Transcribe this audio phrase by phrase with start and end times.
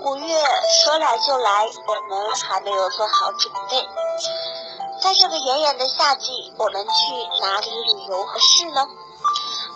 [0.00, 0.40] 五月
[0.84, 3.88] 说来就来，我们还没有做好准备。
[5.02, 8.86] 在这个炎炎的夏季，我们去哪里旅游合适呢？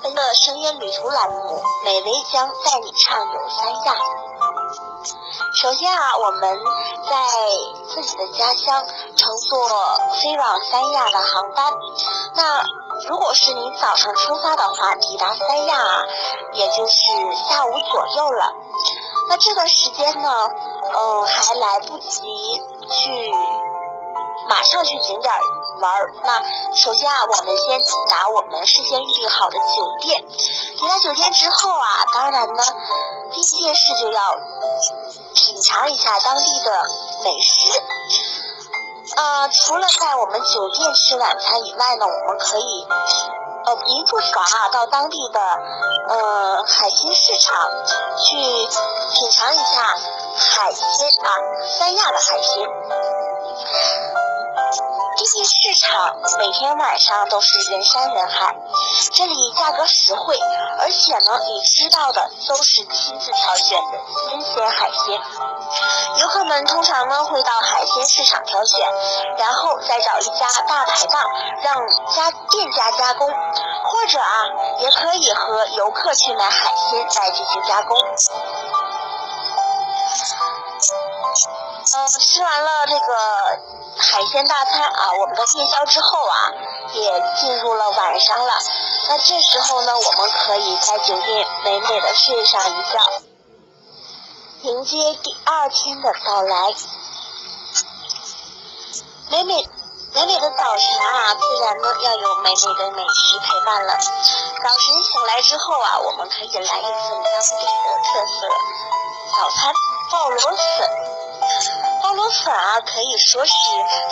[0.00, 3.94] 本个声音旅途栏目，美薇将带你畅游三亚。
[5.60, 6.58] 首先啊，我们
[7.10, 7.16] 在
[7.88, 8.84] 自己的家乡
[9.16, 9.68] 乘坐
[10.20, 11.72] 飞往三亚的航班。
[12.36, 12.64] 那
[13.08, 16.04] 如果是你早上出发的话，抵达三亚啊，
[16.52, 16.94] 也就是
[17.48, 18.54] 下午左右了。
[19.32, 22.20] 那这段时间呢，嗯，还来不及
[22.90, 23.32] 去。
[24.46, 25.32] 马上去景点
[25.80, 25.90] 玩。
[26.22, 26.42] 那
[26.74, 30.22] 首先啊，我们先抵达我们事先预定好的酒店。
[30.76, 32.62] 抵达酒店之后啊，当然呢，
[33.32, 34.20] 第一件事就要
[35.34, 36.84] 品尝一下当地的
[37.24, 37.82] 美食。
[39.16, 42.86] 呃，除了在我们酒店吃晚餐以外呢，我们可以
[43.64, 45.40] 呃一不妨啊到当地的
[46.08, 47.70] 呃海鲜市场
[48.18, 49.96] 去品尝一下
[50.36, 51.30] 海鲜啊，
[51.78, 52.68] 三亚的海鲜。
[55.82, 58.54] 场每天晚上都是人山人海，
[59.12, 60.38] 这里价格实惠，
[60.78, 63.98] 而且呢，你吃到的都是亲自挑选的
[64.30, 65.20] 新鲜海鲜。
[66.20, 68.88] 游客们通常呢会到海鲜市场挑选，
[69.36, 71.20] 然后再找一家大排档
[71.62, 71.74] 让
[72.14, 74.44] 家店家加工，或者啊，
[74.80, 77.98] 也可以和游客去买海鲜再进行加工。
[81.82, 83.14] 嗯，吃完了这个。
[83.94, 86.50] 海鲜大餐啊，我们的夜宵之后啊，
[86.94, 88.54] 也进入了晚上了。
[89.06, 92.98] 那这时候呢，我们可以在酒店美美的睡上一觉，
[94.62, 96.74] 迎接第二天的到来。
[99.28, 99.68] 美美
[100.14, 103.94] 美美的早晨啊，自然呢要有美美的美食陪伴了。
[103.94, 108.48] 早晨醒来之后啊，我们可以来一份当地的特色
[109.36, 109.74] 早餐——
[110.10, 111.11] 鲍螺粉。
[112.12, 113.52] 鲍螺粉啊，可以说是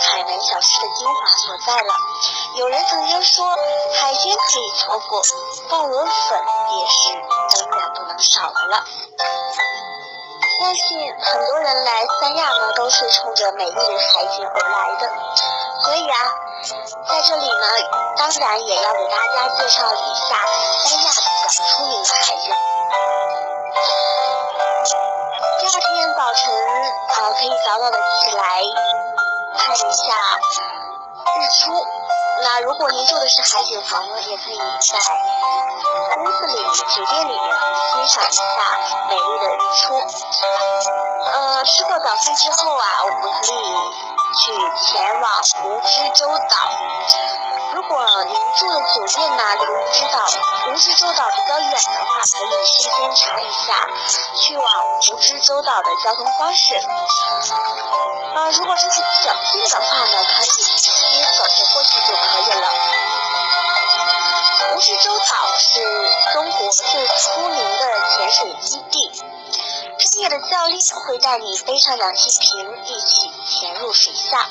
[0.09, 1.13] 海南小吃的精华
[1.45, 1.93] 所在了。
[2.57, 5.21] 有人曾经说，海鲜可以错过，
[5.69, 6.41] 鲍螺粉
[6.79, 7.09] 也是
[7.61, 8.83] 永远不能少的了。
[10.59, 15.07] 相信很多人来三亚呢，都是冲着美丽的海景而来的。
[15.85, 16.15] 所以啊，
[17.07, 17.67] 在这里呢，
[18.17, 20.43] 当然也要给大家介绍一下
[20.85, 22.57] 三亚比较出名的海鲜。
[25.59, 26.51] 第二天早晨，
[27.41, 28.43] 可以早早的起来
[29.57, 30.13] 看一下
[31.25, 31.73] 日出。
[32.43, 34.99] 那如果您住的是海景房呢，也可以在
[36.19, 37.57] 屋子里、酒店里面
[37.93, 38.43] 欣赏一下
[39.09, 39.97] 美丽的日出。
[41.33, 43.73] 呃，吃过早餐之后啊，我们可以
[44.37, 44.53] 去
[44.85, 46.55] 前往蜈支洲岛。
[47.73, 50.25] 如果您住的酒店呢离蜈支岛、
[50.67, 53.87] 蜈支洲岛比较远的话，可以事先查一下
[54.35, 54.65] 去往
[55.01, 56.75] 蜈支洲岛的交通方式。
[56.75, 62.67] 啊，如果这是比较近的话呢，可以直接走着过去就可以了。
[64.75, 65.25] 蜈支洲岛
[65.57, 65.81] 是
[66.33, 69.11] 中国最出名的潜水基地，
[69.97, 74.45] 专业的教练会带你背上氧气瓶，一起潜入水下。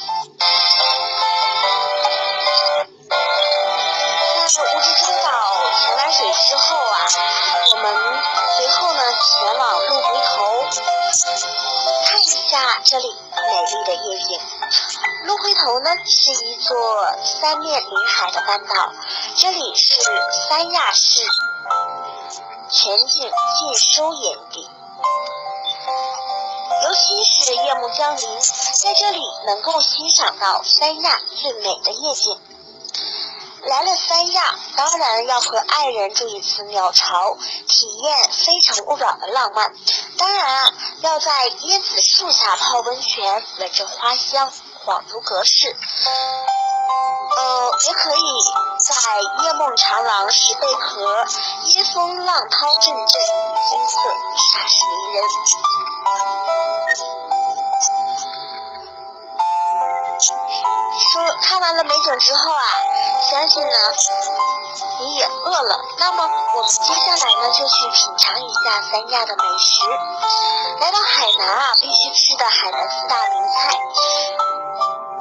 [4.53, 5.31] 在蜈支洲岛
[5.79, 7.07] 潜完水之后啊，
[7.71, 7.95] 我们
[8.57, 10.65] 随后呢前往鹿回头，
[12.05, 14.41] 看一下这里美丽的夜景。
[15.23, 16.75] 鹿回头呢是一座
[17.23, 18.93] 三面临海的半岛，
[19.37, 20.03] 这里是
[20.49, 21.23] 三亚市
[22.73, 24.69] 全景尽收眼底，
[26.83, 28.41] 尤其是夜幕降临，
[28.75, 32.41] 在这里能够欣赏到三亚最美的夜景。
[33.71, 37.37] 来了三亚，当然要和爱人住一次鸟巢，
[37.69, 39.73] 体验《非诚勿扰》的浪漫。
[40.19, 40.73] 当然啊，
[41.03, 44.51] 要在椰子树下泡温泉，闻着花香，
[44.85, 45.77] 恍如隔世。
[47.37, 48.43] 呃，也可以
[48.81, 51.25] 在夜梦长廊拾贝壳，
[51.67, 53.23] 椰风浪涛阵阵，
[53.69, 54.01] 金色
[54.35, 55.23] 煞是迷人。
[61.13, 62.65] 说看完了美景之后啊。
[63.31, 63.77] 相信呢，
[64.99, 65.79] 你也饿了。
[65.99, 69.89] 那么我们接下来呢，就去品尝一下三亚的美食。
[70.81, 73.79] 来到海南啊，必须吃的海南四大名菜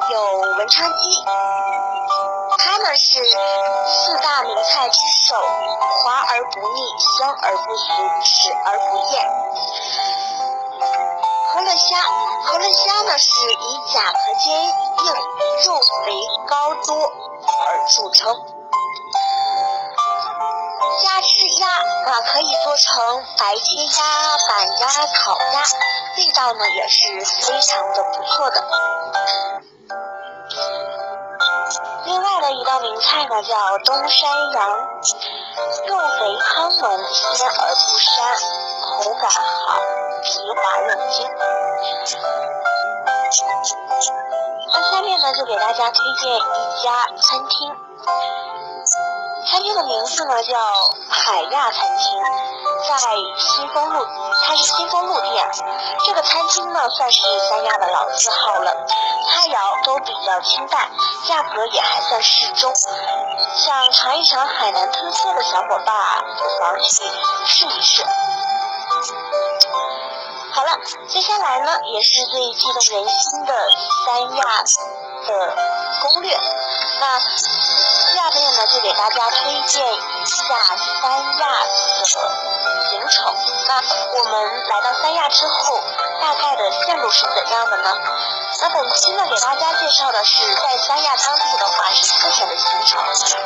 [0.10, 1.24] 有文昌鸡，
[2.58, 5.36] 它呢是四大名菜之首，
[6.04, 6.82] 滑而不腻，
[7.20, 7.94] 香而不俗，
[8.24, 9.30] 食而不厌。
[11.60, 11.98] 河乐虾，
[12.46, 15.14] 河乐虾呢是以甲壳坚硬、
[15.66, 16.14] 肉肥
[16.48, 16.96] 高多。
[17.68, 18.34] 而著称。
[21.22, 23.04] 炙鸭啊，可以做成
[23.38, 25.62] 白切鸭、板鸭、烤鸭，
[26.18, 28.64] 味道呢也是非常的不错的。
[32.06, 34.78] 另外的一道名菜呢叫东山羊，
[35.88, 37.04] 肉肥汤浓，
[37.36, 39.82] 鲜而不膻，口感好，
[40.22, 41.28] 皮滑肉筋。
[44.72, 47.76] 那下面呢就给大家推荐一家餐厅，
[49.50, 50.58] 餐厅的名字呢叫
[51.10, 52.22] 海亚餐厅，
[52.88, 52.96] 在
[53.38, 54.06] 新丰路，
[54.46, 55.50] 它是新丰路店。
[56.06, 60.90] 这个餐厅呢算是三亚的老字号了，菜肴都比较清淡，
[61.28, 62.74] 价格也还算适中。
[63.56, 67.04] 想尝一尝海南特色的小伙伴，不妨去
[67.46, 68.06] 试一试。
[71.08, 73.54] 接下来呢也是最激动人心的
[74.06, 74.64] 三亚
[75.28, 75.56] 的
[76.02, 76.40] 攻略。
[77.00, 80.60] 那下面呢就给大家推荐一下
[81.02, 81.64] 三亚
[82.00, 83.36] 的行程。
[83.68, 83.82] 那
[84.18, 85.80] 我们来到三亚之后，
[86.22, 87.98] 大概的线路是怎样的呢？
[88.62, 93.02] 那本期呢给大家介绍的是在三亚当地的话是四天的行程。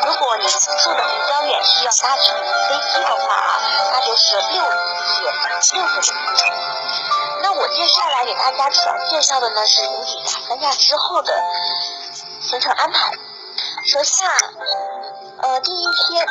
[0.08, 6.56] 如果你住的比较远，需要搭乘飞机的话啊，那就是六天六天的行程。
[7.42, 11.34] 那我接下来给大家主要介绍的呢是你抵达三亚之后的
[12.42, 13.14] 行程安排。
[13.86, 14.36] 首先啊，
[15.42, 16.28] 呃，第一天，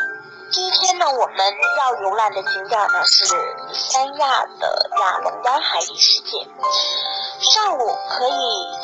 [0.53, 3.27] 第一天呢，我们要游览的景点呢是
[3.75, 6.47] 三亚的亚龙湾海底世界。
[7.41, 8.33] 上午可以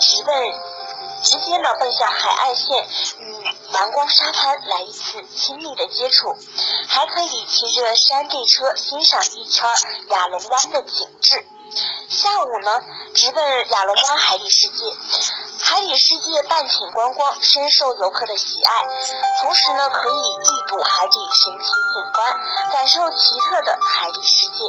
[0.01, 0.35] 直奔，
[1.23, 2.87] 直接呢奔向海岸线，
[3.19, 6.37] 与阳光沙滩来一次亲密的接触，
[6.89, 9.71] 还可以骑着山地车欣赏一圈
[10.11, 11.47] 亚龙湾的景致。
[12.09, 12.83] 下午呢，
[13.15, 14.97] 直奔亚龙湾海底世界。
[15.61, 18.87] 海底世界半景观光深受游客的喜爱，
[19.43, 22.41] 同时呢，可以一睹海底神奇景观，
[22.73, 24.65] 感受奇特的海底世界。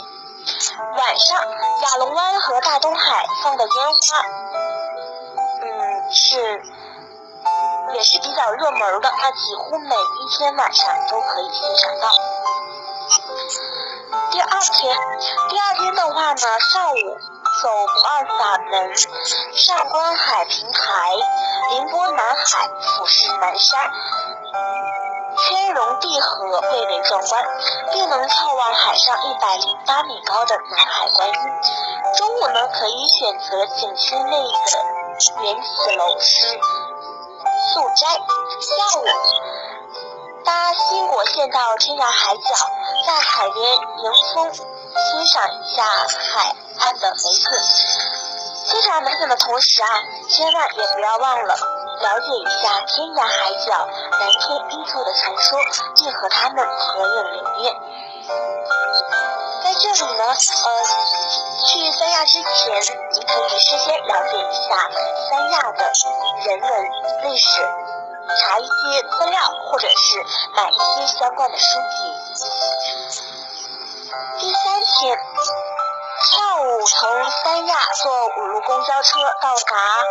[0.97, 1.39] 晚上，
[1.83, 4.25] 亚龙湾和大东海放的烟花，
[5.61, 6.61] 嗯，是
[7.93, 12.09] 也是比较热门的，那几乎每一天晚上都可以欣赏到。
[14.31, 14.97] 第二天，
[15.49, 17.17] 第二天的话呢，上午
[17.61, 18.95] 走不二法门，
[19.55, 21.15] 上观海平台，
[21.71, 23.91] 凌波南海，俯视南山，
[25.37, 27.43] 天融地合，蔚为壮观，
[27.91, 31.33] 并能眺望海上一百零八米高的南海观音。
[32.15, 36.47] 中午呢，可以选择景区内的缘起楼吃
[37.73, 38.07] 素斋，
[38.61, 39.05] 下午
[40.45, 42.41] 搭新国线到天涯海角。
[43.07, 47.43] 在海边迎风，欣赏一下海岸的美景。
[48.65, 49.87] 欣赏美景的同时啊，
[50.29, 53.87] 千万也不要忘了了解一下天涯海角
[54.19, 55.59] 蓝天依旧的传说，
[55.95, 57.75] 并和他们合影留念。
[59.63, 60.35] 在这里呢，呃，
[61.65, 62.81] 去三亚之前，
[63.13, 64.89] 你可以事先了解一下
[65.29, 65.91] 三亚的
[66.45, 66.69] 人文
[67.23, 67.67] 历史，
[68.37, 71.95] 查一些资料，或者是买一些相关的书籍。
[74.39, 75.17] 第三天
[76.31, 80.05] 上午，从三亚坐五路公交车到达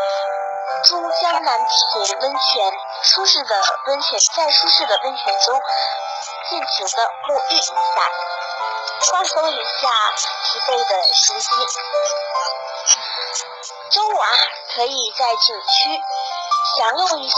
[0.84, 1.58] 珠江南
[1.92, 2.72] 田温泉，
[3.02, 5.60] 舒适的温泉，在舒适的温泉中
[6.50, 7.72] 尽情的沐浴一下，
[9.10, 10.12] 放松一下
[10.44, 11.50] 疲惫的身心。
[13.90, 14.28] 中午啊，
[14.75, 16.02] 可以在景区
[16.76, 17.37] 享用一下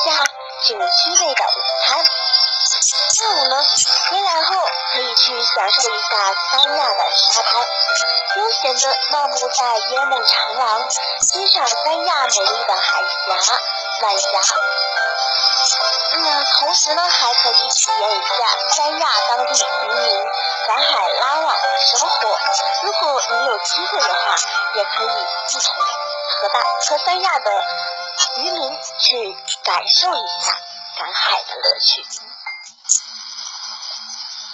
[0.62, 2.04] 景区内的午餐。
[3.10, 3.56] 下午呢，
[4.10, 4.54] 回来后
[4.92, 7.66] 可以去享受一下三亚的沙滩，
[8.36, 10.88] 悠闲的漫步在椰梦长廊，
[11.32, 13.58] 欣赏三亚美丽的海峡、
[14.02, 14.28] 晚霞。
[16.12, 18.34] 嗯，同时呢，还可以体验一下
[18.76, 20.24] 三亚当地渔民
[20.68, 22.38] 赶海拉网的生活。
[22.82, 24.36] 如果你有机会的话，
[24.74, 25.74] 也可以一同
[26.40, 27.50] 和大和三亚的
[28.40, 30.56] 渔民去感受一下
[30.99, 32.06] 赶海的乐趣。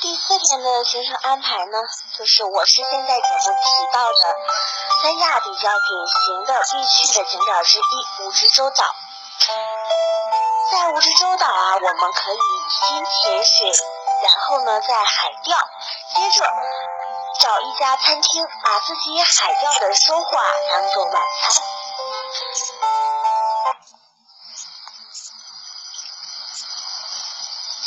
[0.01, 1.79] 第四天的行程安排呢，
[2.17, 4.37] 就是我是现在节目提到的
[5.03, 7.83] 三亚比较典型的必去的景点之一——
[8.23, 8.95] 蜈支洲岛。
[10.71, 12.39] 在蜈支洲岛啊，我们可以
[12.71, 13.73] 先潜水，
[14.23, 15.57] 然后呢再海钓，
[16.15, 16.45] 接着
[17.41, 21.63] 找一家餐厅，把自己海钓的收获啊当做晚餐。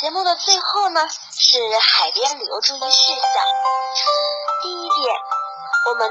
[0.00, 3.44] 节目的最后呢，是海边旅游注意事项。
[4.62, 5.14] 第一点，
[5.90, 6.10] 我们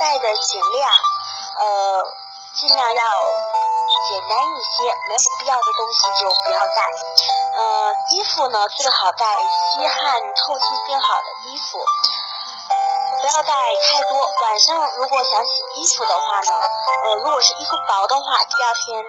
[0.00, 0.90] 带的行李啊，
[1.60, 2.04] 呃，
[2.52, 3.04] 尽量要
[4.10, 6.90] 简单一些，没有必要的东西就不要带。
[7.58, 11.78] 呃，衣服呢最好带吸汗、透气性好的衣服，
[13.20, 14.18] 不要带太多。
[14.42, 16.60] 晚上如果想洗衣服的话呢，
[17.04, 19.04] 呃，如果是衣服薄的话，第二天。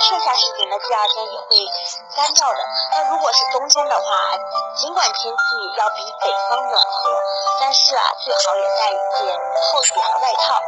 [0.00, 1.46] 剩下时间的第二天也会
[2.16, 2.58] 干掉的。
[2.92, 4.02] 那如果是冬天的话，
[4.76, 5.44] 尽管天气
[5.78, 7.20] 要比北方暖和，
[7.60, 9.38] 但是啊，最好也带一件
[9.70, 10.60] 厚一点的外套。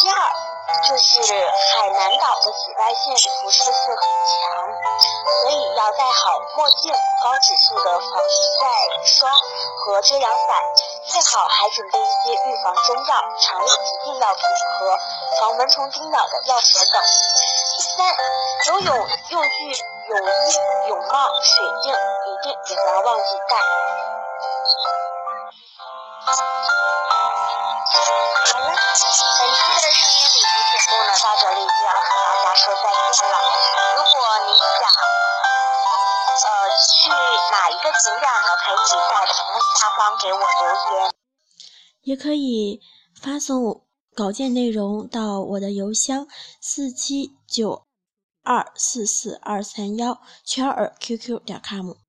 [0.00, 0.16] 第二
[0.88, 1.22] 就是
[1.74, 4.68] 海南岛的紫外线辐射性很强，
[5.42, 8.10] 所以要带好墨镜、高指数的防
[8.58, 9.30] 晒霜
[9.84, 10.56] 和遮阳伞，
[11.06, 14.42] 最好还准备一些预防中药、肠胃疾病药品
[14.78, 14.98] 和。
[15.40, 17.02] 防蚊虫叮咬的药水等。
[17.82, 18.14] 三，
[18.68, 18.88] 游泳
[19.30, 19.48] 用具、
[20.08, 20.54] 泳衣、
[20.88, 23.52] 泳帽、水镜一定也不要忘记带。
[26.24, 26.30] 好
[28.60, 30.46] 了，本期的声音旅行
[30.78, 32.78] 节目呢到这里就要和大家说再
[33.12, 33.34] 见了。
[33.96, 34.06] 如果
[34.46, 34.48] 你
[34.78, 34.86] 想
[36.44, 37.10] 呃去
[37.50, 38.74] 哪一个景点呢，可以
[39.10, 40.46] 在屏幕下方给我留
[41.00, 41.12] 言，
[42.02, 42.80] 也可以
[43.20, 43.81] 发送。
[44.14, 46.26] 稿件内容到我的邮箱
[46.60, 47.84] 四七九
[48.42, 52.01] 二四四二三幺圈儿 QQ 点 com。